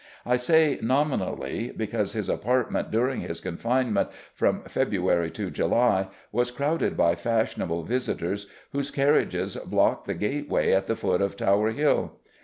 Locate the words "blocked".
9.57-10.07